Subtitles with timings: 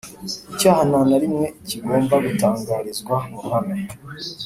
[0.53, 3.77] Icyaha nta na rimwe kigomba gutangarizwa mu ruhame